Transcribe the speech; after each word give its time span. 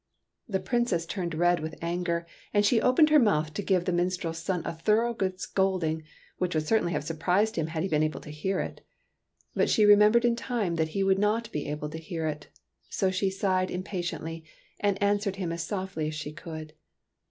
The 0.49 0.59
Princess 0.59 1.05
turned 1.05 1.35
red 1.35 1.59
with 1.59 1.75
anger, 1.79 2.25
and 2.55 2.65
she 2.65 2.81
opened 2.81 3.11
her 3.11 3.19
mouth 3.19 3.53
to 3.53 3.61
give 3.61 3.85
the 3.85 3.91
minstrel's 3.91 4.39
son 4.39 4.63
a 4.65 4.73
thorough 4.73 5.13
good 5.13 5.39
scolding, 5.39 6.01
which 6.39 6.55
would 6.55 6.65
certainly 6.65 6.93
have 6.93 7.03
surprised 7.03 7.55
him 7.55 7.67
had 7.67 7.83
he 7.83 7.89
been 7.89 8.01
able 8.01 8.19
to 8.21 8.31
hear 8.31 8.59
it. 8.61 8.81
But 9.53 9.69
she 9.69 9.85
remembered 9.85 10.25
in 10.25 10.35
time 10.35 10.73
that 10.77 10.87
he 10.97 11.03
would 11.03 11.19
not 11.19 11.51
be 11.51 11.67
able 11.67 11.89
to 11.91 11.99
hear 11.99 12.25
it, 12.25 12.47
so 12.89 13.11
she 13.11 13.29
sighed 13.29 13.69
impatiently 13.69 14.43
and 14.79 14.97
answered 15.03 15.35
him 15.35 15.51
as 15.51 15.61
softly 15.61 16.07
as 16.07 16.15
she 16.15 16.31
could. 16.33 16.73